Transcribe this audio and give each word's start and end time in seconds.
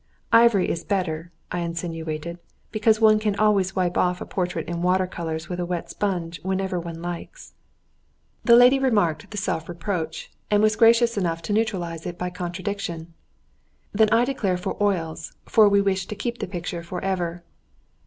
"Ivory 0.33 0.67
is 0.67 0.83
better," 0.83 1.31
I 1.51 1.59
insinuated, 1.59 2.39
"because 2.71 2.99
one 2.99 3.19
can 3.19 3.35
always 3.35 3.75
wipe 3.75 3.99
off 3.99 4.19
a 4.19 4.25
portrait 4.25 4.67
in 4.67 4.81
water 4.81 5.05
colours 5.05 5.47
with 5.47 5.59
a 5.59 5.65
wet 5.67 5.91
sponge 5.91 6.39
whenever 6.41 6.79
one 6.79 7.03
likes." 7.03 7.53
The 8.43 8.55
lady 8.55 8.79
remarked 8.79 9.29
the 9.29 9.37
self 9.37 9.69
reproach, 9.69 10.31
and 10.49 10.63
was 10.63 10.75
gracious 10.75 11.19
enough 11.19 11.43
to 11.43 11.53
neutralize 11.53 12.07
it 12.07 12.17
by 12.17 12.29
a 12.29 12.31
contradiction. 12.31 13.13
"Then 13.93 14.09
I 14.11 14.25
declare 14.25 14.57
for 14.57 14.75
oils, 14.81 15.33
for 15.45 15.69
we 15.69 15.81
wish 15.81 16.07
to 16.07 16.15
keep 16.15 16.39
the 16.39 16.47
picture 16.47 16.81
for 16.81 17.03
ever." 17.03 17.43